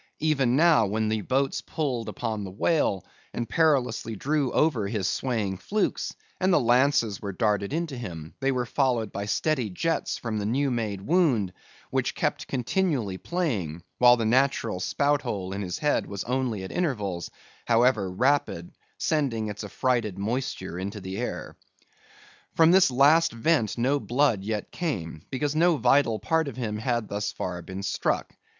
Even 0.17 0.55
now, 0.55 0.87
when 0.87 1.09
the 1.09 1.21
boats 1.21 1.61
pulled 1.61 2.09
upon 2.09 2.43
this 2.43 2.55
whale, 2.55 3.05
and 3.35 3.47
perilously 3.47 4.15
drew 4.15 4.51
over 4.51 4.87
his 4.87 5.07
swaying 5.07 5.57
flukes, 5.57 6.15
and 6.39 6.51
the 6.51 6.59
lances 6.59 7.21
were 7.21 7.31
darted 7.31 7.71
into 7.71 7.95
him, 7.95 8.33
they 8.39 8.51
were 8.51 8.65
followed 8.65 9.11
by 9.11 9.27
steady 9.27 9.69
jets 9.69 10.17
from 10.17 10.39
the 10.39 10.45
new 10.47 10.71
made 10.71 11.01
wound, 11.01 11.53
which 11.91 12.15
kept 12.15 12.47
continually 12.47 13.19
playing, 13.19 13.83
while 13.99 14.17
the 14.17 14.25
natural 14.25 14.79
spout 14.79 15.21
hole 15.21 15.53
in 15.53 15.61
his 15.61 15.77
head 15.77 16.07
was 16.07 16.23
only 16.23 16.63
at 16.63 16.71
intervals, 16.71 17.29
however 17.65 18.09
rapid, 18.09 18.71
sending 18.97 19.49
its 19.49 19.63
affrighted 19.63 20.17
moisture 20.17 20.79
into 20.79 20.99
the 20.99 21.19
air. 21.19 21.55
From 22.55 22.71
this 22.71 22.89
last 22.89 23.31
vent 23.31 23.77
no 23.77 23.99
blood 23.99 24.43
yet 24.43 24.71
came, 24.71 25.21
because 25.29 25.55
no 25.55 25.77
vital 25.77 26.17
part 26.17 26.47
of 26.47 26.57
him 26.57 26.79
had 26.79 27.07
thus 27.07 27.31
far 27.31 27.61
been 27.61 27.83
struck. 27.83 28.33